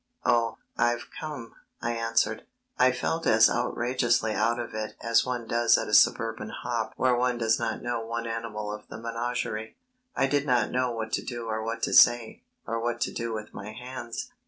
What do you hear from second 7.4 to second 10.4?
not know one animal of the menagerie. I